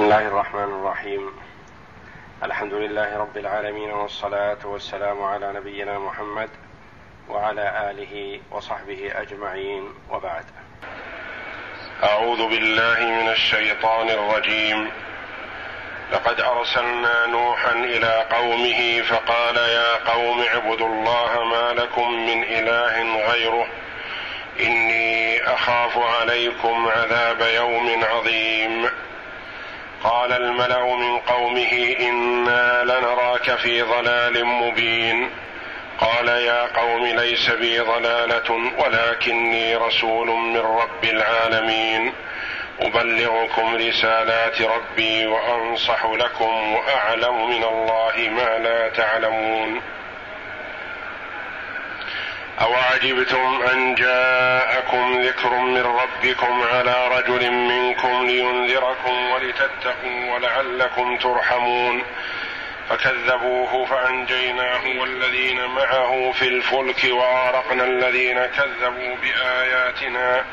[0.00, 1.30] بسم الله الرحمن الرحيم.
[2.42, 6.48] الحمد لله رب العالمين والصلاة والسلام على نبينا محمد
[7.28, 10.44] وعلى آله وصحبه أجمعين وبعد.
[12.02, 14.90] أعوذ بالله من الشيطان الرجيم.
[16.12, 23.66] لقد أرسلنا نوحا إلى قومه فقال يا قوم اعبدوا الله ما لكم من إله غيره.
[24.60, 28.90] إني أخاف عليكم عذاب يوم عظيم.
[30.04, 35.30] قال الملأ من قومه إنا لنراك في ضلال مبين.
[35.98, 42.12] قال يا قوم ليس بي ضلالة ولكني رسول من رب العالمين.
[42.80, 49.80] أبلغكم رسالات ربي وأنصح لكم وأعلم من الله ما لا تعلمون.
[52.60, 62.02] أوعجبتم أن جاءكم ذكر من ربكم على رجل منكم لينذركم ولتتقوا ولعلكم ترحمون
[62.90, 70.44] فكذبوه فأنجيناه والذين معه في الفلك وأغرقنا الذين كذبوا بآياتنا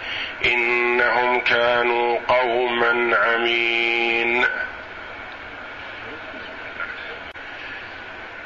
[0.46, 4.46] إنهم كانوا قوما عمين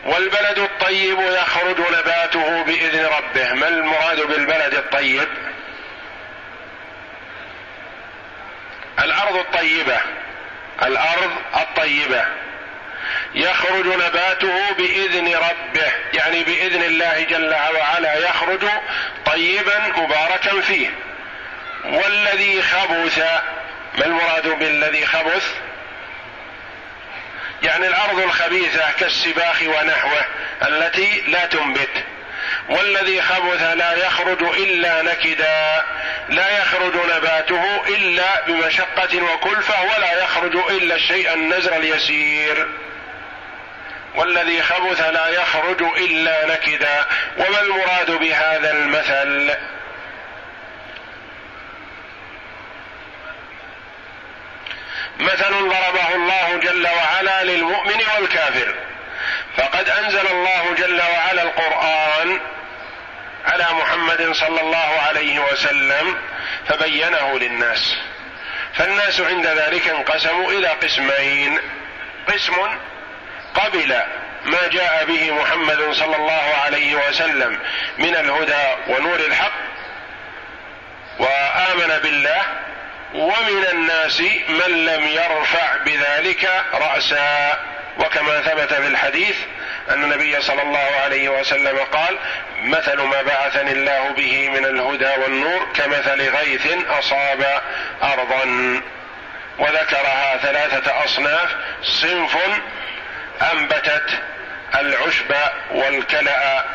[0.05, 3.53] والبلد الطيب يخرج نباته بإذن ربه.
[3.53, 5.27] ما المراد بالبلد الطيب؟
[8.99, 9.99] الأرض الطيبة.
[10.83, 12.25] الأرض الطيبة.
[13.35, 15.91] يخرج نباته بإذن ربه.
[16.13, 18.65] يعني بإذن الله جل وعلا يخرج
[19.25, 20.89] طيبا مباركا فيه.
[21.85, 23.17] والذي خبث.
[23.97, 25.70] ما المراد بالذي خبث؟
[27.63, 30.25] يعني الأرض الخبيثة كالسباخ ونحوه
[30.67, 32.03] التي لا تنبت.
[32.69, 35.85] والذي خبث لا يخرج إلا نكدا.
[36.29, 42.67] لا يخرج نباته إلا بمشقة وكلفة ولا يخرج إلا الشيء النزر اليسير.
[44.15, 47.05] والذي خبث لا يخرج إلا نكدا.
[47.37, 49.55] وما المراد بهذا المثل؟
[55.21, 58.75] مثل ضربه الله جل وعلا للمؤمن والكافر.
[59.57, 62.39] فقد أنزل الله جل وعلا القرآن
[63.45, 66.17] على محمد صلى الله عليه وسلم
[66.67, 67.95] فبينه للناس.
[68.73, 71.59] فالناس عند ذلك انقسموا إلى قسمين.
[72.27, 72.53] قسم
[73.55, 74.01] قبل
[74.45, 77.59] ما جاء به محمد صلى الله عليه وسلم
[77.97, 79.51] من الهدى ونور الحق
[81.19, 82.41] وآمن بالله
[83.13, 87.59] ومن الناس من لم يرفع بذلك رأسا.
[87.99, 89.35] وكما ثبت في الحديث
[89.89, 92.17] أن النبي صلى الله عليه وسلم قال
[92.63, 97.61] مثل ما بعثني الله به من الهدى والنور كمثل غيث أصاب
[98.03, 98.81] أرضا.
[99.59, 102.37] وذكرها ثلاثة أصناف صنف
[103.53, 104.09] أنبتت
[104.75, 105.35] العشب
[105.71, 106.65] والكلأ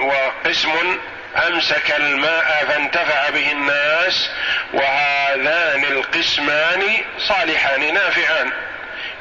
[0.00, 0.98] وقسم
[1.36, 4.30] أمسك الماء فانتفع به الناس
[4.72, 6.82] وهذان القسمان
[7.18, 8.52] صالحان نافعان.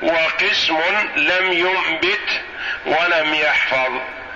[0.02, 0.80] وقسم
[1.16, 2.42] لم ينبت
[2.86, 3.92] ولم يحفظ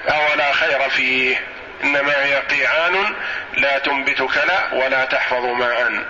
[0.10, 1.42] أو لا خير فيه
[1.84, 3.16] إنما هي قيعان
[3.58, 6.04] لا تنبت كلا ولا تحفظ ماء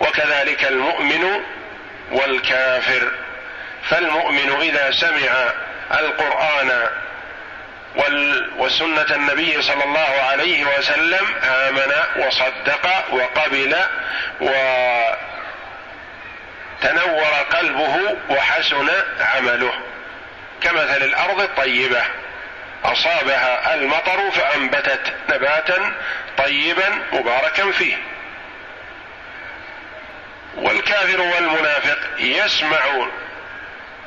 [0.00, 1.42] وكذلك المؤمن
[2.10, 3.12] والكافر.
[3.88, 5.52] فالمؤمن إذا سمع
[6.00, 6.88] القرآن
[8.56, 13.76] وسنة النبي صلى الله عليه وسلم آمن وصدق وقبل
[16.80, 18.88] وتنور قلبه وحسن
[19.20, 19.72] عمله.
[20.60, 22.02] كمثل الأرض الطيبة.
[22.84, 25.92] أصابها المطر فأنبتت نباتا
[26.38, 27.96] طيبا مباركا فيه.
[30.56, 33.06] والكافر والمنافق يسمع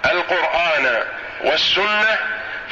[0.05, 1.03] القرآن
[1.41, 2.17] والسنة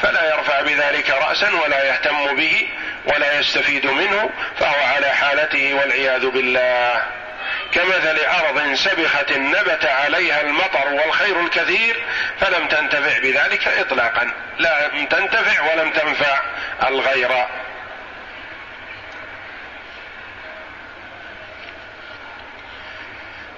[0.01, 2.69] فلا يرفع بذلك رأسا ولا يهتم به
[3.05, 7.03] ولا يستفيد منه فهو على حالته والعياذ بالله.
[7.71, 12.03] كمثل أرض سبخه نبت عليها المطر والخير الكثير
[12.39, 14.31] فلم تنتفع بذلك اطلاقا.
[14.59, 16.41] لم تنتفع ولم تنفع
[16.87, 17.47] الغير.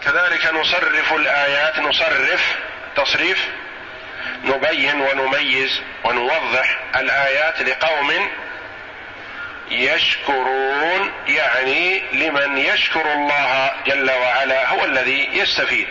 [0.03, 2.55] كذلك نصرف الآيات نصرف
[2.95, 3.47] تصريف
[4.59, 8.29] نبين ونميز ونوضح الآيات لقوم
[9.71, 15.87] يشكرون يعني لمن يشكر الله جل وعلا هو الذي يستفيد.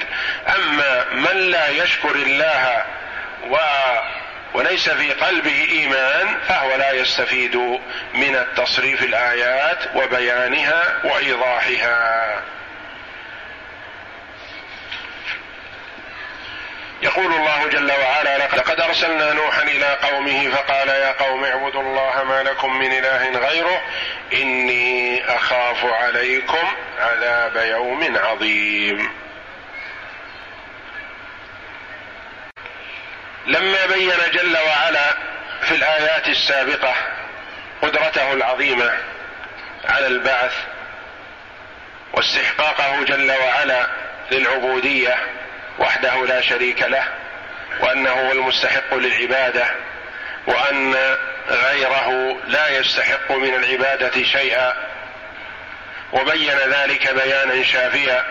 [0.48, 2.84] أما من لا يشكر الله
[3.50, 3.56] و
[4.54, 7.56] وليس في قلبه إيمان فهو لا يستفيد
[8.14, 12.42] من التصريف الآيات وبيانها وإيضاحها.
[17.18, 22.42] يقول الله جل وعلا لقد أرسلنا نوحا إلى قومه فقال يا قوم اعبدوا الله ما
[22.42, 23.82] لكم من إله غيره
[24.32, 26.68] إني أخاف عليكم
[26.98, 29.10] عذاب يوم عظيم.
[33.46, 35.14] لما بين جل وعلا
[35.62, 36.94] في الآيات السابقة
[37.82, 38.92] قدرته العظيمة
[39.84, 40.54] على البعث
[42.12, 43.86] واستحقاقه جل وعلا
[44.30, 45.16] للعبودية
[45.78, 47.04] وحده لا شريك له
[47.80, 49.66] وأنه هو المستحق للعبادة
[50.46, 51.16] وأن
[51.48, 54.74] غيره لا يستحق من العبادة شيئا.
[56.12, 58.24] وبين ذلك بيانا شافيا.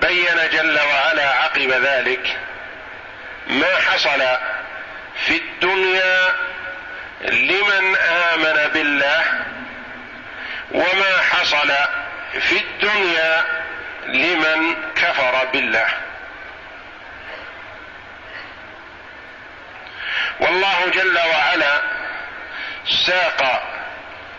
[0.00, 2.36] بين جل وعلا عقب ذلك
[3.46, 4.22] ما حصل
[5.26, 6.34] في الدنيا
[7.22, 9.24] لمن آمن بالله
[10.70, 11.72] وما حصل
[12.40, 13.61] في الدنيا
[14.06, 15.88] لمن كفر بالله.
[20.40, 21.82] والله جل وعلا
[23.06, 23.62] ساق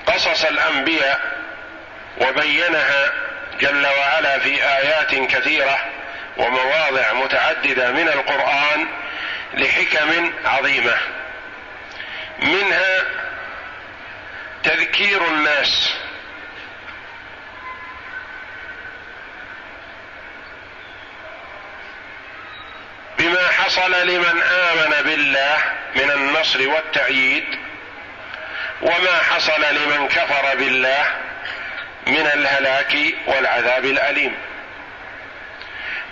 [0.06, 1.20] قصص الأنبياء
[2.22, 3.14] وبينها
[3.60, 5.86] جل وعلا في آيات كثيرة
[6.38, 8.88] ومواضع متعددة من القرآن
[9.54, 10.98] لحكم عظيمة.
[12.40, 13.04] منها
[14.64, 15.94] تذكير الناس
[23.18, 25.58] بما حصل لمن آمن بالله
[25.96, 27.46] من النصر والتأييد
[28.82, 31.06] وما حصل لمن كفر بالله
[32.08, 32.98] من الهلاك
[33.28, 34.38] والعذاب الأليم.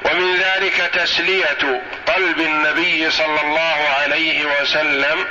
[0.06, 5.28] ومن ذلك تسلية قلب النبي صلى الله عليه وسلم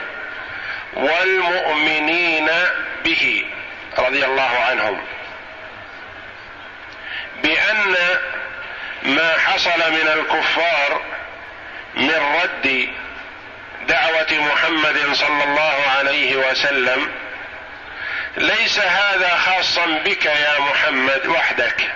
[0.95, 2.51] والمؤمنين
[3.05, 3.45] به
[3.99, 5.07] رضي الله عنهم.
[7.43, 7.97] بأن
[9.03, 11.10] ما حصل من الكفار
[11.95, 12.89] من رد
[13.89, 17.13] دعوة محمد صلى الله عليه وسلم
[18.37, 21.91] ليس هذا خاصا بك يا محمد وحدك.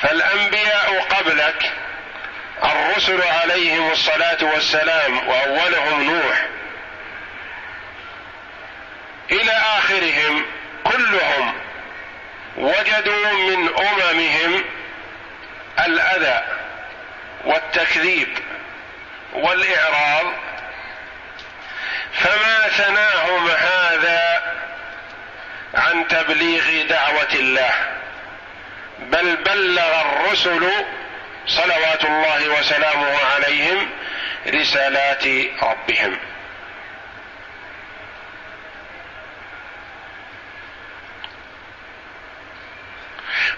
[0.00, 1.72] فالأنبياء قبلك
[2.64, 6.46] الرسل عليهم الصلاة والسلام وأولهم نوح.
[9.30, 10.46] إلى آخرهم
[10.84, 11.54] كلهم
[12.56, 14.64] وجدوا من أممهم
[15.86, 16.42] الأذى
[17.44, 18.38] والتكذيب.
[19.34, 20.32] والإعراض
[22.12, 24.54] فما ثناهم هذا
[25.74, 27.74] عن تبليغ دعوة الله
[28.98, 30.70] بل بلغ الرسل
[31.46, 33.90] صلوات الله وسلامه عليهم
[34.46, 35.26] رسالات
[35.62, 36.18] ربهم.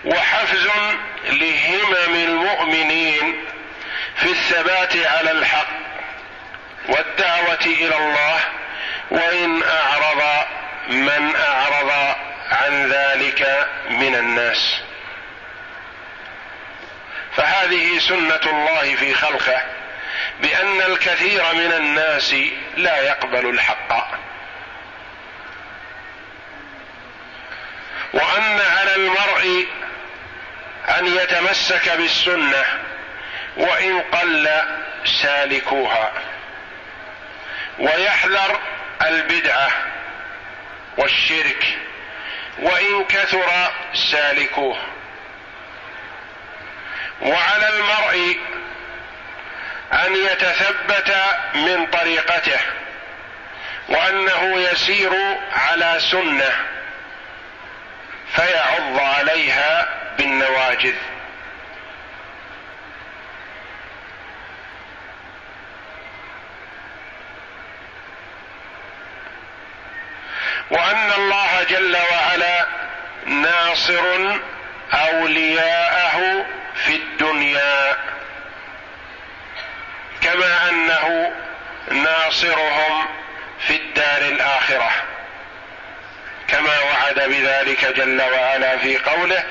[0.04, 0.68] وحفز
[1.24, 3.15] لهمم المؤمنين
[4.26, 5.68] في الثبات على الحق
[6.88, 8.38] والدعوة إلى الله
[9.10, 10.46] وإن أعرض
[10.88, 12.14] من أعرض
[12.50, 14.80] عن ذلك من الناس.
[17.36, 19.62] فهذه سنة الله في خلقه
[20.40, 22.34] بأن الكثير من الناس
[22.76, 24.08] لا يقبل الحق.
[28.12, 29.66] وأن على المرء
[30.98, 32.85] أن يتمسك بالسنة
[33.56, 34.50] وإن قل
[35.22, 36.12] سالكوها.
[37.78, 38.60] ويحذر
[39.02, 39.68] البدعة
[40.96, 41.78] والشرك.
[42.58, 44.78] وإن كثر سالكوه.
[47.22, 48.38] وعلى المرء
[49.92, 51.16] أن يتثبت
[51.54, 52.60] من طريقته
[53.88, 55.12] وأنه يسير
[55.52, 56.52] على سنة
[58.34, 60.94] فيعض عليها بالنواجذ.
[70.70, 72.66] وأن الله جل وعلا
[73.26, 74.38] ناصر
[74.92, 77.96] أولياءه في الدنيا.
[80.22, 81.32] كما أنه
[81.90, 83.06] ناصرهم
[83.66, 84.90] في الدار الآخرة.
[86.48, 89.44] كما وعد بذلك جل وعلا في قوله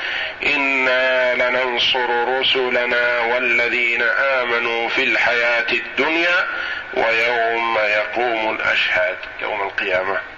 [0.46, 6.48] إنا لننصر رسلنا والذين آمنوا في الحياة الدنيا
[6.94, 9.18] ويوم يقوم الأشهاد.
[9.42, 10.35] يوم القيامة.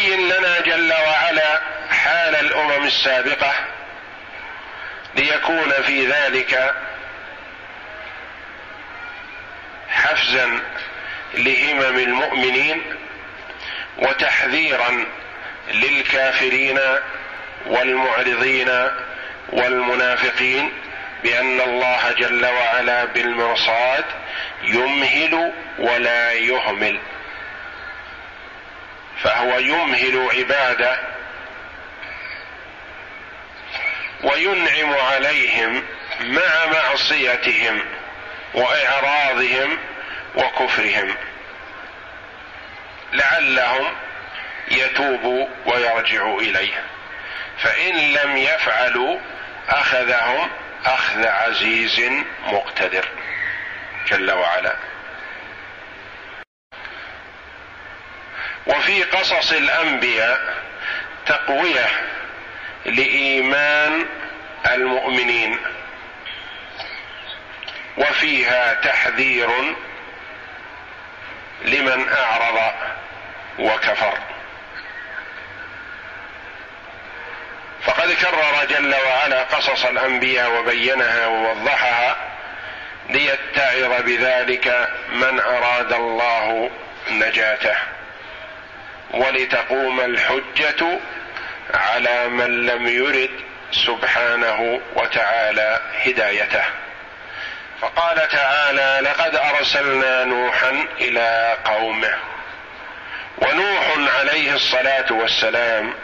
[0.00, 3.52] فيبين لنا جل وعلا حال الأمم السابقة
[5.14, 6.74] ليكون في ذلك
[9.90, 10.60] حفزا
[11.34, 12.82] لهمم المؤمنين
[13.98, 15.04] وتحذيرا
[15.72, 16.78] للكافرين
[17.66, 18.88] والمعرضين
[19.48, 20.72] والمنافقين
[21.22, 24.04] بأن الله جل وعلا بالمرصاد
[24.62, 26.98] يمهل ولا يهمل.
[29.22, 31.00] فهو يمهل عباده
[34.22, 35.82] وينعم عليهم
[36.20, 37.82] مع معصيتهم
[38.54, 39.78] وإعراضهم
[40.34, 41.16] وكفرهم.
[43.12, 43.96] لعلهم
[44.68, 46.84] يتوبوا ويرجعوا إليه.
[47.58, 49.20] فإن لم يفعلوا
[49.68, 50.50] أخذهم
[50.84, 52.00] أخذ عزيز
[52.46, 53.08] مقتدر.
[54.08, 54.89] جل وعلا.
[58.66, 60.54] وفي قصص الأنبياء
[61.26, 61.88] تقوية
[62.84, 64.06] لإيمان
[64.66, 65.58] المؤمنين.
[67.96, 69.50] وفيها تحذير
[71.64, 72.72] لمن أعرض
[73.58, 74.18] وكفر.
[77.82, 82.16] فقد كرر جل وعلا قصص الأنبياء وبينها ووضحها
[83.08, 86.70] ليتعظ بذلك من أراد الله
[87.10, 87.76] نجاته.
[89.10, 90.98] ولتقوم الحجة
[91.74, 93.30] على من لم يرد
[93.86, 96.64] سبحانه وتعالى هدايته.
[97.80, 102.14] فقال تعالى لقد أرسلنا نوحا إلى قومه.
[103.38, 105.94] ونوح عليه الصلاة والسلام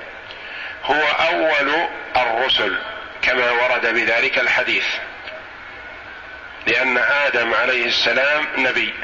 [0.84, 2.78] هو أول الرسل
[3.22, 4.86] كما ورد بذلك الحديث
[6.66, 8.94] لأن آدم عليه السلام نبي.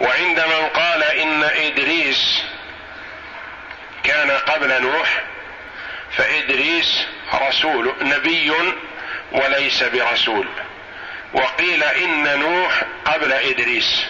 [0.00, 2.42] وعند من قال إن إدريس
[4.04, 5.22] كان قبل نوح
[6.16, 8.52] فإدريس رسول نبي
[9.32, 10.48] وليس برسول.
[11.32, 14.06] وقيل إن نوح قبل إدريس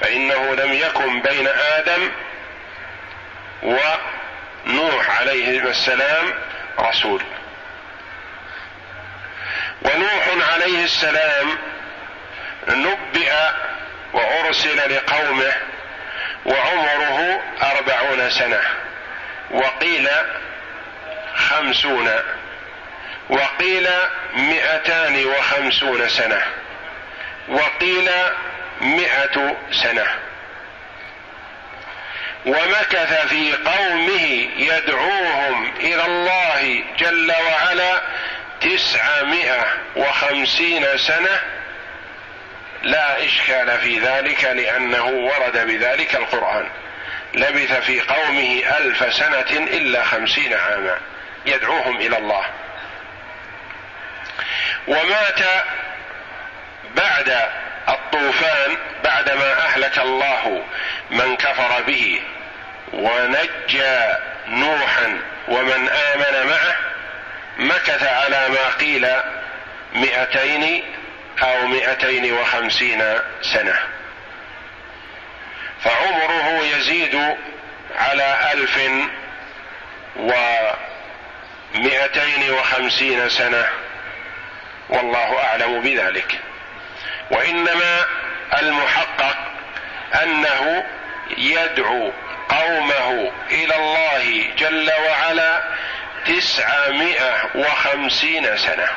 [0.00, 2.10] فإنه لم يكن بين آدم
[3.62, 6.34] ونوح عليه السلام
[6.80, 7.22] رسول.
[9.82, 11.58] ونوح عليه السلام
[12.68, 13.32] نبئ
[14.12, 15.52] وأرسل لقومه
[16.44, 18.60] وعمره أربعون سنة
[19.50, 20.08] وقيل
[21.34, 22.10] خمسون
[23.30, 23.88] وقيل
[24.34, 26.42] مئتان وخمسون سنة
[27.48, 28.10] وقيل
[28.80, 30.06] مئة سنة
[32.46, 38.02] ومكث في قومه يدعوهم إلى الله جل وعلا
[38.60, 41.40] تسعمائة وخمسين سنة
[42.82, 46.68] لا إشكال في ذلك لأنه ورد بذلك القرآن.
[47.34, 50.98] لبث في قومه ألف سنة إلا خمسين عاما.
[51.46, 52.44] يدعوهم إلى الله.
[54.88, 55.40] ومات
[56.96, 57.48] بعد
[57.88, 60.64] الطوفان بعدما أهلك الله
[61.10, 62.22] من كفر به.
[62.92, 64.14] ونجى
[64.48, 66.76] نوحا ومن آمن معه.
[67.58, 69.08] مكث على ما قيل
[69.94, 70.84] مئتين
[71.42, 73.78] أو مئتين وخمسين سنة.
[75.84, 77.36] فعمره يزيد
[77.96, 78.80] على ألف
[81.74, 83.68] ومئتين وخمسين سنة.
[84.88, 86.40] والله أعلم بذلك.
[87.30, 88.04] وإنما
[88.58, 89.36] المحقق
[90.22, 90.84] أنه
[91.36, 92.12] يدعو
[92.48, 95.62] قومه إلى الله جل وعلا
[96.26, 98.88] تسعمائة وخمسين سنة.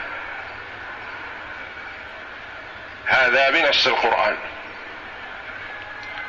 [3.11, 4.37] هذا بنص القرآن.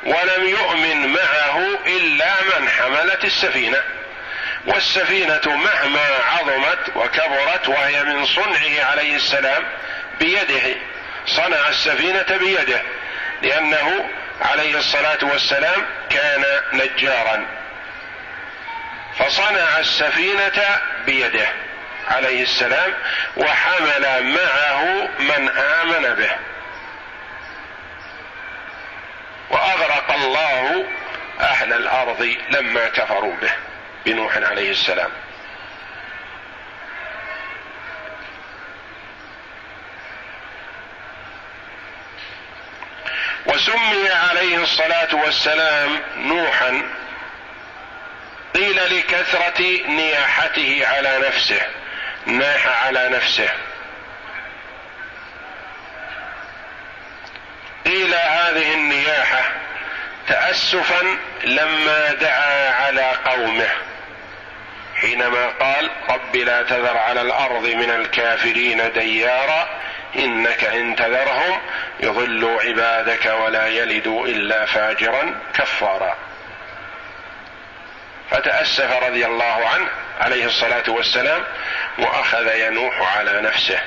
[0.03, 3.81] ولم يؤمن معه إلا من حملت السفينة.
[4.65, 9.63] والسفينة مهما عظمت وكبرت وهي من صنعه عليه السلام
[10.19, 10.75] بيده
[11.25, 12.81] صنع السفينة بيده
[13.41, 14.09] لأنه
[14.41, 17.45] عليه الصلاة والسلام كان نجارا.
[19.19, 21.47] فصنع السفينة بيده
[22.07, 22.93] عليه السلام
[23.37, 24.83] وحمل معه
[25.19, 26.52] من آمن به.
[29.53, 30.85] وأغرق الله
[31.39, 33.51] أهل الأرض لما كفروا به
[34.05, 35.11] بنوح عليه السلام.
[43.45, 46.81] وسمي عليه الصلاة والسلام نوحا
[48.55, 51.61] قيل لكثرة نياحته على نفسه
[52.25, 53.49] ناح على نفسه.
[57.85, 59.43] قيل هذه النياحة
[60.27, 63.69] تاسفا لما دعا على قومه.
[64.95, 69.69] حينما قال رب لا تذر على الأرض من الكافرين ديارا
[70.15, 71.61] إنك إن تذرهم
[71.99, 76.15] يضلوا عبادك ولا يلدوا إلا فاجرا كفارا.
[78.31, 79.87] فتأسف رضي الله عنه
[80.19, 81.43] عليه الصلاة والسلام
[81.99, 83.79] وأخذ ينوح على نفسه.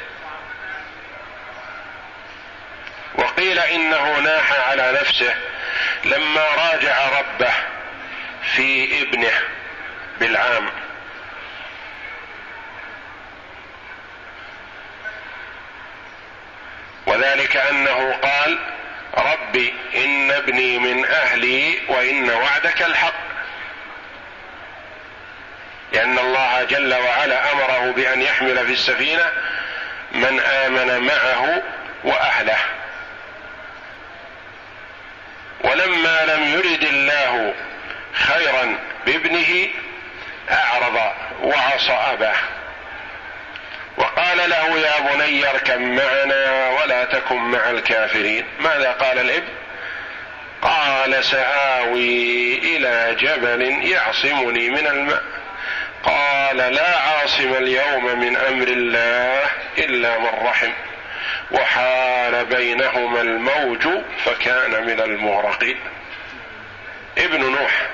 [3.18, 5.34] وقيل إنه ناح على نفسه
[6.04, 7.52] لما راجع ربه
[8.54, 9.40] في ابنه
[10.20, 10.70] بالعام.
[17.06, 18.58] وذلك أنه قال
[19.16, 19.56] رب
[19.94, 23.26] إن ابني من أهلي وإن وعدك الحق.
[25.92, 29.32] لأن الله جل وعلا أمره بأن يحمل في السفينة
[30.12, 31.62] من آمن معه
[32.04, 32.58] وأهله.
[35.64, 37.54] ولما لم يرد الله
[38.12, 39.68] خيرا بابنه
[40.50, 42.36] أعرض وعصى أباه.
[43.96, 48.44] وقال له يا بني اركب معنا ولا تكن مع الكافرين.
[48.60, 49.48] ماذا قال الابن؟
[50.62, 55.22] قال سآوي إلى جبل يعصمني من الماء.
[56.02, 59.42] قال لا عاصم اليوم من أمر الله
[59.78, 60.72] إلا من رحم.
[61.50, 63.88] وحال بينهما الموج
[64.24, 65.80] فكان من المغرقين.
[67.18, 67.86] ابن نوح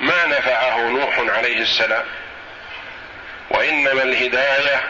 [0.00, 2.04] ما نفعه نوح عليه السلام؟
[3.50, 4.80] وإنما الهداية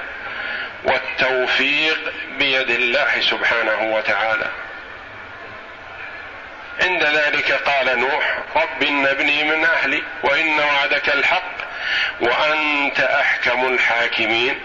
[0.84, 4.50] والتوفيق بيد الله سبحانه وتعالى.
[6.82, 11.52] عند ذلك قال نوح رب إن ابني من أهلي وإن وعدك الحق
[12.20, 14.60] وأنت أحكم الحاكمين.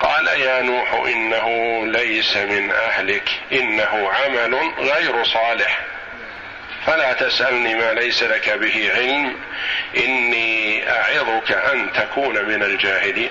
[0.00, 5.80] قال يا نوح إنه ليس من أهلك إنه عمل غير صالح.
[6.86, 9.36] فلا تسألني ما ليس لك به علم
[9.96, 13.30] إني أعظك أن تكون من الجاهلين.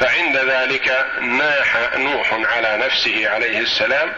[0.00, 4.12] فعند ذلك ناح نوح على نفسه عليه السلام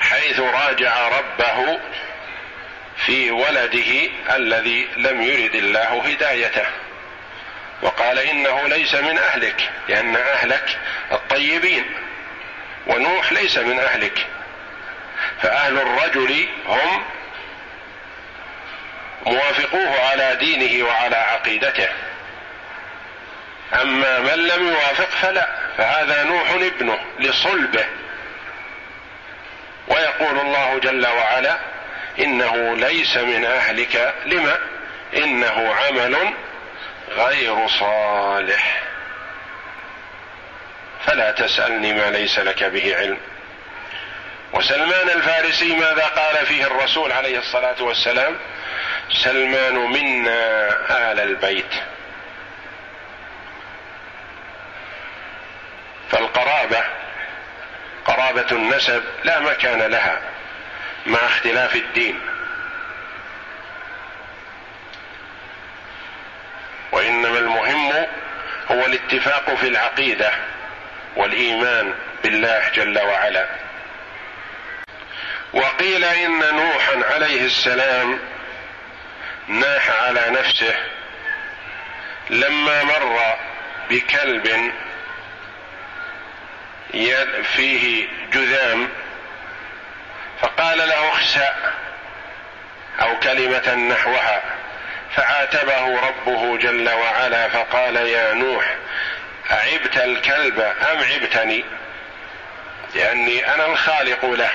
[0.00, 1.78] حيث راجع ربه
[3.06, 6.66] في ولده الذي لم يرد الله هدايته.
[7.82, 10.78] وقال إنه ليس من أهلك لأن أهلك
[11.12, 11.84] الطيبين
[12.86, 14.26] ونوح ليس من أهلك
[15.42, 17.04] فأهل الرجل هم
[19.26, 21.88] موافقوه على دينه وعلى عقيدته.
[23.82, 27.84] أما من لم يوافق فلا فهذا نوح ابنه لصلبه.
[29.88, 31.58] ويقول الله جل وعلا
[32.18, 34.58] إنه ليس من أهلك لما؟
[35.16, 36.34] إنه عمل
[37.10, 38.82] غير صالح.
[41.06, 43.18] فلا تسألني ما ليس لك به علم.
[44.52, 48.36] وسلمان الفارسي ماذا قال فيه الرسول عليه الصلاة والسلام؟
[49.24, 50.68] سلمان منا
[51.12, 51.74] آل البيت.
[56.10, 56.84] فالقرابة
[58.04, 60.20] قرابة النسب لا مكان لها
[61.06, 62.20] مع اختلاف الدين.
[66.92, 68.06] وإنما المهم
[68.70, 70.30] هو الاتفاق في العقيدة
[71.16, 73.46] والإيمان بالله جل وعلا.
[75.52, 78.18] وقيل إن نوحا عليه السلام
[79.48, 80.74] ناح على نفسه
[82.30, 83.36] لما مر
[83.90, 84.72] بكلب
[87.56, 88.88] فيه جذام
[90.40, 91.54] فقال له اخسأ
[93.00, 94.59] أو كلمة نحوها.
[95.16, 98.76] فعاتبه ربه جل وعلا فقال يا نوح
[99.50, 101.64] أعبت الكلب أم عبتني؟
[102.94, 104.50] لأني أنا الخالق له.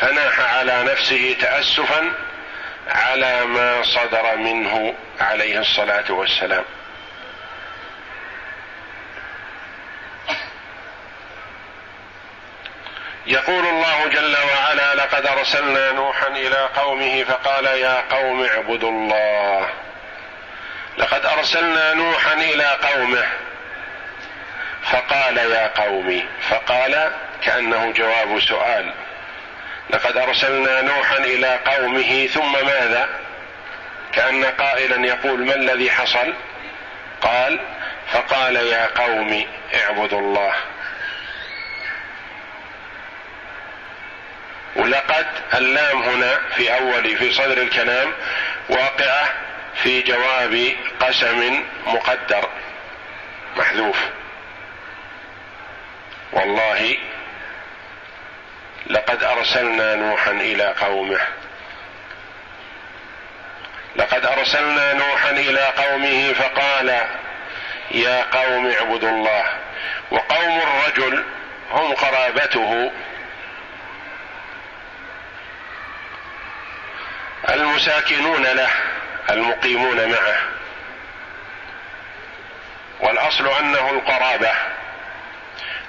[0.00, 2.12] فناح على نفسه تأسفا
[2.88, 6.64] على ما صدر منه عليه الصلاة والسلام.
[13.26, 19.68] يقول الله جل وعلا لقد أرسلنا نوحا إلى قومه فقال يا قوم اعبدوا الله.
[20.98, 23.26] لقد أرسلنا نوحا إلى قومه
[24.82, 26.26] فقال يا قوم.
[26.50, 27.12] فقال
[27.44, 28.92] كأنه جواب سؤال.
[29.90, 33.08] لقد أرسلنا نوحا إلى قومه ثم ماذا؟
[34.12, 36.34] كأن قائلا يقول ما الذي حصل؟
[37.20, 37.60] قال
[38.12, 40.52] فقال يا قوم اعبدوا الله.
[44.76, 48.12] ولقد اللام هنا في أول في صدر الكلام
[48.68, 49.28] واقعة
[49.74, 52.48] في جواب قسم مقدر
[53.56, 53.96] محذوف.
[56.32, 56.96] والله
[58.86, 61.20] لقد أرسلنا نوحا إلى قومه.
[63.96, 67.00] لقد أرسلنا نوحا إلى قومه فقال
[67.90, 69.44] يا قوم اعبدوا الله.
[70.10, 71.24] وقوم الرجل
[71.70, 72.92] هم قرابته.
[77.48, 78.70] المساكنون له
[79.30, 80.38] المقيمون معه.
[83.00, 84.52] والأصل أنه القرابة.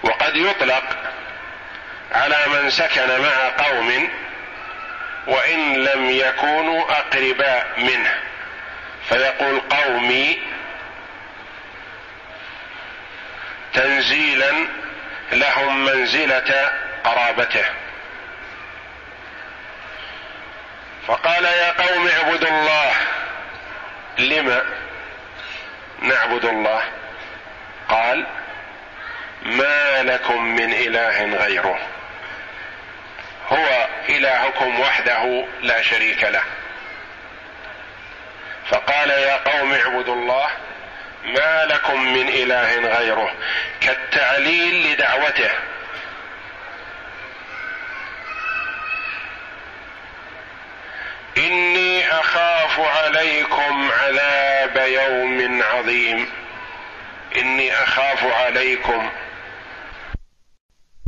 [0.04, 0.84] وقد يطلق
[2.12, 4.10] على من سكن مع قوم
[5.28, 8.14] وإن لم يكونوا أقرباء منه.
[9.10, 10.40] فيقول قومي
[13.74, 14.68] تنزيلا
[15.32, 16.72] لهم منزلة
[17.04, 17.66] قرابته.
[21.08, 22.94] فقال يا قوم اعبدوا الله.
[24.18, 24.62] لم
[26.02, 26.82] نعبد الله؟
[27.90, 28.26] قال
[29.42, 31.80] ما لكم من إله غيره.
[33.48, 36.44] هو إلهكم وحده لا شريك له.
[38.70, 40.48] فقال يا قوم اعبدوا الله.
[41.26, 43.34] ما لكم من إله غيره.
[43.82, 45.52] كالتعليل لدعوته.
[51.38, 56.30] إني أخاف عليكم عذاب يوم عظيم.
[57.36, 59.12] إني أخاف عليكم.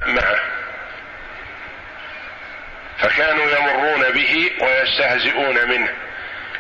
[0.05, 0.39] معه
[2.97, 5.93] فكانوا يمرون به ويستهزئون منه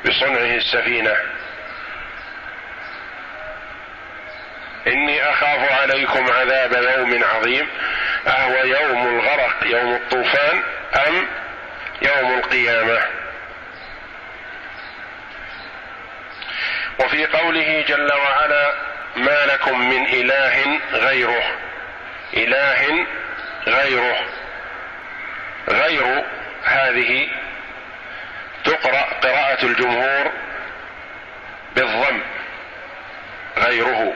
[0.05, 1.15] بصنعه السفينة.
[4.87, 7.67] إني أخاف عليكم عذاب يوم عظيم.
[8.27, 10.63] أهو يوم الغرق يوم الطوفان
[11.07, 11.27] أم
[12.01, 13.24] يوم القيامة؟
[16.99, 18.73] وفي قوله جل وعلا
[19.15, 21.57] ما لكم من إله غيره.
[22.33, 23.05] إله
[23.67, 24.17] غيره.
[25.69, 26.23] غير
[26.63, 27.29] هذه
[28.63, 30.31] تقرأ قراءة الجمهور
[31.75, 32.21] بالضم.
[33.57, 34.13] غيره.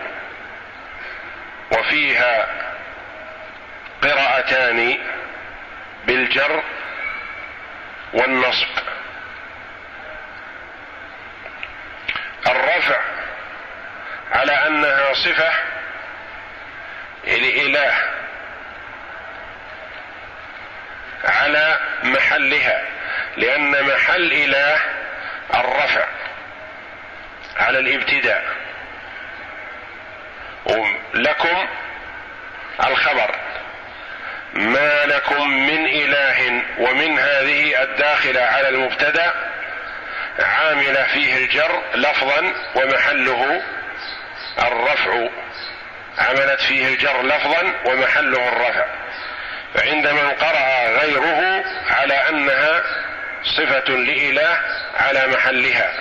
[1.72, 2.48] وفيها
[4.02, 4.98] قراءتان
[6.08, 6.64] بالجر
[8.14, 8.68] والنصب.
[12.52, 13.00] الرفع
[14.32, 15.52] على أنها صفة
[17.28, 17.94] لإله
[21.24, 22.82] على محلها
[23.38, 24.80] لأن محل إله
[25.56, 26.06] الرفع
[27.58, 28.44] على الابتداء.
[31.14, 31.68] لكم
[32.88, 33.36] الخبر
[34.54, 39.34] ما لكم من إله ومن هذه الداخلة على المبتدأ
[40.40, 43.62] عامل فيه الجر لفظا ومحله
[44.68, 45.30] الرفع.
[46.20, 48.86] عملت فيه الجر لفظا ومحله الرفع.
[49.74, 52.84] فعند من قرأ غيره على أنها
[53.44, 54.58] صفة لإله
[55.00, 55.94] على محلها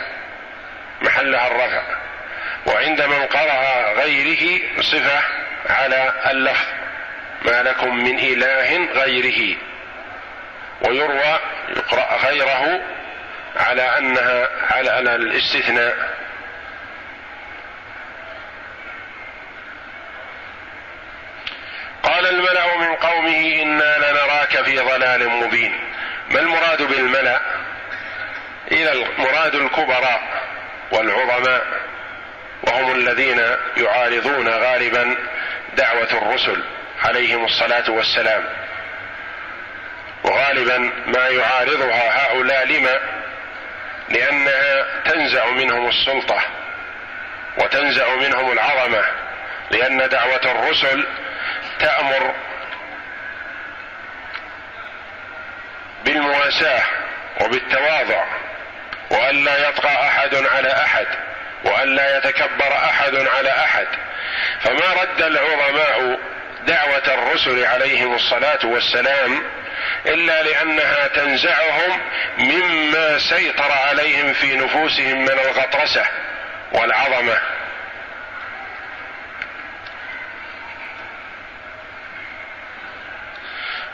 [1.00, 1.82] محلها الرفع.
[2.66, 5.22] وعند من قرأ غيره صفة
[5.70, 6.66] على اللفظ.
[7.42, 9.56] ما لكم من إله غيره.
[10.80, 11.38] ويروى
[11.68, 12.80] يقرأ غيره
[13.56, 16.18] على أنها على الاستثناء
[22.02, 25.80] قال الملأ من قومه إنا لنراك في ضلال مبين.
[26.30, 27.40] ما المراد بالملأ؟
[28.72, 30.22] إلى المراد الكبراء
[30.92, 31.66] والعظماء
[32.62, 33.40] وهم الذين
[33.76, 35.16] يعارضون غالبا
[35.76, 36.64] دعوة الرسل
[37.04, 38.44] عليهم الصلاة والسلام.
[40.24, 43.00] وغالبا ما يعارضها هؤلاء لما
[44.10, 46.40] لأنها تنزع منهم السلطة
[47.58, 49.04] وتنزع منهم العظمة
[49.70, 51.06] لأن دعوة الرسل
[51.80, 52.34] تأمر
[56.04, 56.82] بالمواساة
[57.40, 58.24] وبالتواضع
[59.10, 61.06] وأن لا يطغى أحد على أحد
[61.64, 63.86] وأن لا يتكبر أحد على أحد.
[64.60, 66.18] فما رد العظماء
[66.66, 69.42] دعوة الرسل عليهم الصلاة والسلام
[70.06, 72.00] إلا لأنها تنزعهم
[72.38, 76.06] مما سيطر عليهم في نفوسهم من الغطرسة
[76.72, 77.38] والعظمة.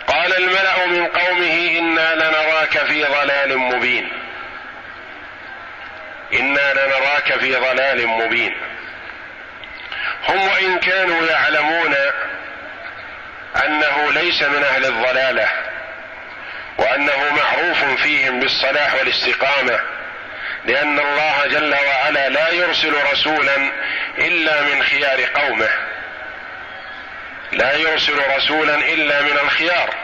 [0.07, 4.13] قال الملأ من قومه إنا لنراك في ضلال مبين.
[6.33, 8.55] إنا لنراك في ضلال مبين.
[10.29, 11.95] هم وإن كانوا يعلمون
[13.67, 15.49] أنه ليس من أهل الضلالة
[16.79, 19.81] وأنه معروف فيهم بالصلاح والاستقامة
[20.65, 23.57] لأن الله جل وعلا لا يرسل رسولا
[24.19, 25.71] إلا من خيار قومه.
[27.53, 29.95] لا يرسل رسولا إلا من الخيار.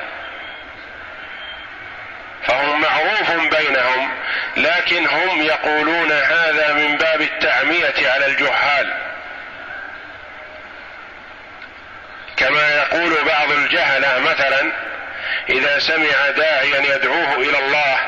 [2.46, 4.10] فهم معروف بينهم
[4.56, 8.94] لكن هم يقولون هذا من باب التعمية على الجهال.
[12.36, 14.72] كما يقول بعض الجهلة مثلا
[15.50, 17.98] إذا سمع داعيا يدعوه إلى الله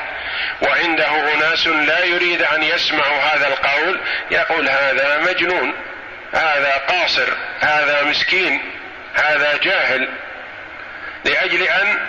[0.62, 4.00] وعنده أناس لا يريد أن يسمعوا هذا القول
[4.30, 5.74] يقول هذا مجنون
[6.32, 7.28] هذا قاصر
[7.60, 8.60] هذا مسكين
[9.14, 10.08] هذا جاهل
[11.24, 12.08] لأجل أن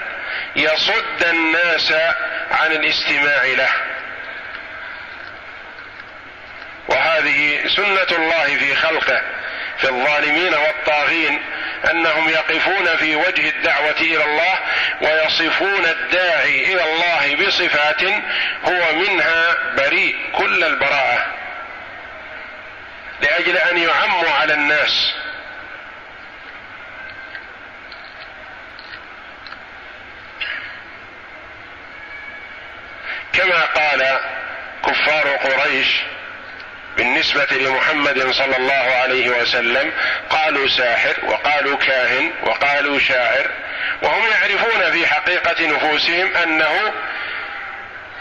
[0.56, 1.92] يصد الناس
[2.52, 3.70] عن الاستماع له.
[6.88, 9.22] وهذه سنة الله في خلقه.
[9.78, 11.42] في الظالمين والطاغين
[11.92, 14.60] أنهم يقفون في وجه الدعوة إلى الله
[15.02, 18.04] ويصفون الداعي إلى الله بصفات
[18.66, 21.26] هو منها بريء كل البراءة
[23.22, 25.14] لأجل أن يعموا على الناس.
[33.34, 34.20] كما قال
[34.86, 35.88] كفار قريش
[36.98, 39.92] بالنسبة لمحمد صلى الله عليه وسلم
[40.30, 43.50] قالوا ساحر وقالوا كاهن وقالوا شاعر
[44.02, 46.94] وهم يعرفون في حقيقة نفوسهم أنه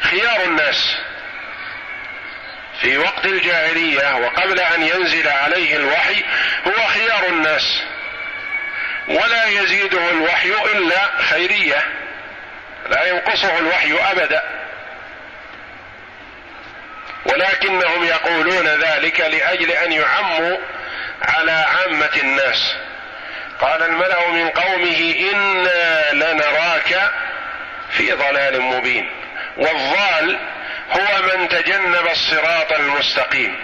[0.01, 0.97] خيار الناس
[2.81, 6.25] في وقت الجاهلية وقبل أن ينزل عليه الوحي
[6.67, 7.83] هو خيار الناس
[9.09, 11.83] ولا يزيده الوحي إلا خيرية
[12.91, 14.43] لا ينقصه الوحي أبدا
[17.63, 20.57] ولكنهم يقولون ذلك لأجل أن يعموا
[21.23, 22.77] على عامة الناس.
[23.61, 27.13] قال الملأ من قومه إنا لنراك
[27.91, 29.11] في ضلال مبين.
[29.57, 30.39] والضال
[30.91, 33.57] هو من تجنب الصراط المستقيم.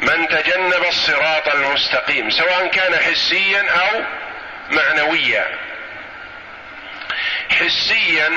[0.00, 4.02] من تجنب الصراط المستقيم سواء كان حسيا أو
[4.70, 5.46] معنويا.
[7.50, 8.30] حسيا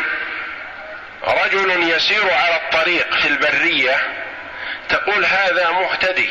[1.23, 3.97] رجل يسير على الطريق في البرية
[4.89, 6.29] تقول هذا مهتدي.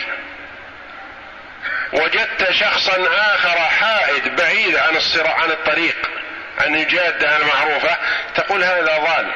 [1.92, 6.10] وجدت شخصا آخر حائد بعيد عن الصراع عن الطريق
[6.58, 7.96] عن الجادة المعروفة
[8.34, 9.32] تقول هذا ضال.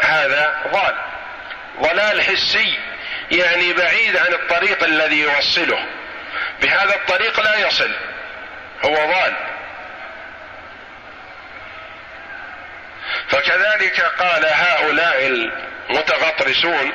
[0.00, 0.94] هذا ضال.
[1.80, 2.78] ضلال حسي
[3.30, 5.86] يعني بعيد عن الطريق الذي يوصله.
[6.62, 7.90] بهذا الطريق لا يصل.
[8.84, 9.49] هو ضال.
[13.30, 16.92] فكذلك قال هؤلاء المتغطرسون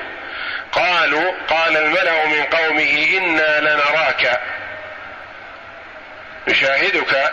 [0.71, 4.39] قالوا قال الملأ من قومه إنا لنراك
[6.47, 7.31] نشاهدك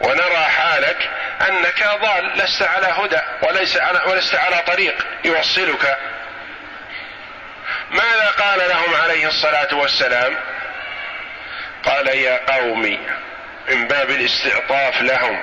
[0.00, 1.10] ونرى حالك
[1.48, 5.98] أنك ضال لست على هدى وليس على ولست على طريق يوصلك.
[7.90, 10.36] ماذا قال لهم عليه الصلاة والسلام؟
[11.84, 12.98] قال يا قومي
[13.68, 15.42] من باب الاستعطاف لهم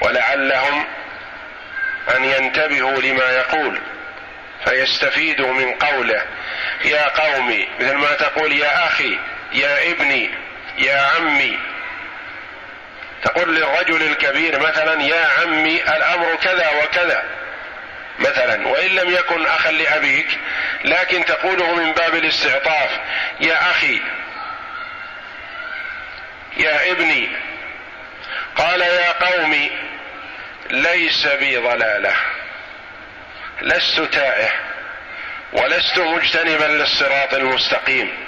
[0.00, 0.84] ولعلهم
[2.16, 3.80] أن ينتبهوا لما يقول
[4.64, 6.22] فيستفيدوا من قوله
[6.84, 9.18] يا قومي مثل ما تقول يا أخي
[9.52, 10.30] يا ابني
[10.78, 11.58] يا عمي.
[13.22, 17.24] تقول للرجل الكبير مثلا يا عمي الأمر كذا وكذا.
[18.18, 20.38] مثلا وإن لم يكن اخا لأبيك
[20.84, 22.90] لكن تقوله من باب الاستعطاف
[23.40, 24.00] يا أخي
[26.56, 27.28] يا ابني.
[28.56, 29.70] قال يا قوم
[30.70, 32.16] ليس بي ضلالة
[33.62, 34.50] لست تائه
[35.52, 38.26] ولست مجتنبا للصراط المستقيم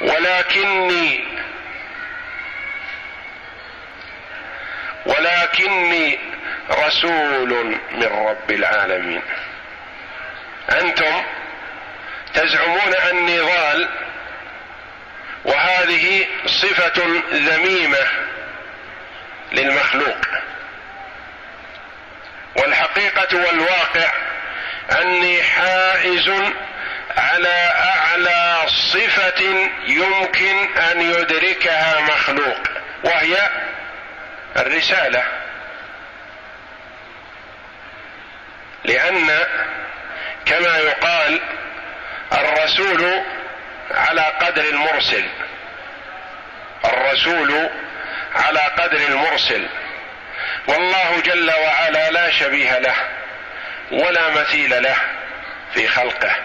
[0.00, 1.24] ولكني
[5.06, 6.18] ولكني
[6.70, 9.22] رسول من رب العالمين.
[10.70, 11.22] أنتم
[12.34, 13.88] تزعمون أني ضال
[15.44, 18.06] وهذه صفة ذميمة.
[19.54, 20.18] للمخلوق.
[22.56, 24.12] والحقيقة والواقع
[25.00, 26.30] أني حائز
[27.16, 32.60] على أعلى صفة يمكن أن يدركها مخلوق
[33.04, 33.50] وهي
[34.56, 35.24] الرسالة.
[38.84, 39.46] لأن
[40.46, 41.40] كما يقال
[42.32, 43.22] الرسول
[43.90, 45.24] على قدر المرسل
[46.84, 47.70] الرسول
[48.34, 49.68] على قدر المرسل.
[50.66, 52.94] والله جل وعلا لا شبيه له
[53.90, 54.96] ولا مثيل له
[55.74, 56.36] في خلقه.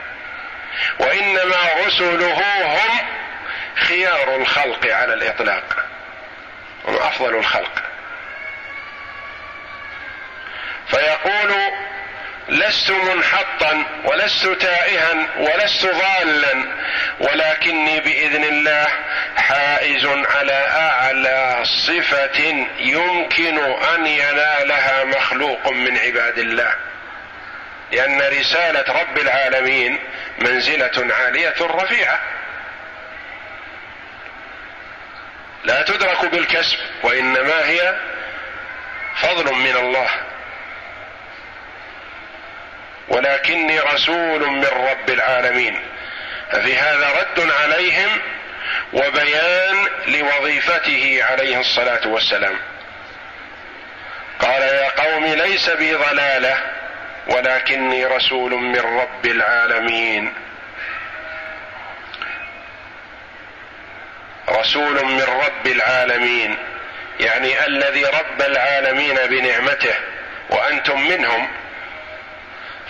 [1.00, 2.34] وإنما رسله
[2.66, 3.00] هم
[3.76, 5.86] خيار الخلق على الإطلاق.
[6.86, 7.84] هم أفضل الخلق.
[10.88, 11.56] فيقول
[12.50, 16.66] لست منحطا ولست تائها ولست ضالا
[17.20, 18.88] ولكني بإذن الله
[19.38, 22.40] حائز على أعلى صفة
[22.80, 23.60] يمكن
[23.96, 26.76] أن ينالها مخلوق من عباد الله.
[27.92, 30.00] لأن رسالة رب العالمين
[30.40, 32.20] منزلة عالية رفيعة.
[35.64, 37.96] لا تدرك بالكسب وإنما هي
[39.16, 40.10] فضل من الله.
[43.10, 45.80] ولكني رسول من رب العالمين.
[46.52, 48.10] ففي هذا رد عليهم
[48.94, 52.56] وبيان لوظيفته عليه الصلاة والسلام.
[54.40, 56.58] قال يا قوم ليس بي ضلالة
[57.28, 60.34] ولكني رسول من رب العالمين.
[64.50, 66.58] رسول من رب العالمين
[67.20, 69.94] يعني الذي رب العالمين بنعمته
[70.50, 71.48] وأنتم منهم.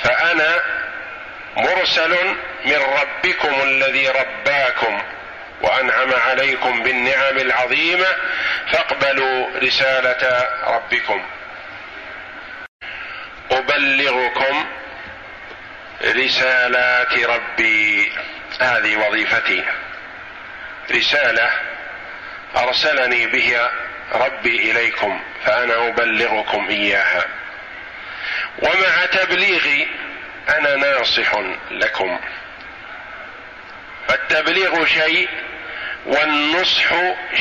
[0.04, 0.62] فأنا
[1.58, 2.36] مرسل
[2.66, 5.02] من ربكم الذي رباكم
[5.62, 8.08] وأنعم عليكم بالنعم العظيمة
[8.72, 11.26] فاقبلوا رسالة ربكم.
[13.52, 14.66] أبلغكم
[16.04, 18.12] رسالات ربي.
[18.62, 19.64] هذه وظيفتي.
[20.92, 21.50] رسالة
[22.58, 23.72] أرسلني بها
[24.14, 27.26] ربي إليكم فأنا أبلغكم إياها.
[28.62, 29.88] ومع تبليغي
[30.50, 31.32] أنا ناصح
[31.72, 32.20] لكم.
[34.08, 35.30] فالتبليغ شيء
[36.06, 36.90] والنصح